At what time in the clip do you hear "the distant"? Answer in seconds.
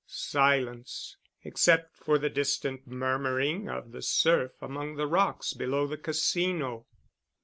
2.17-2.87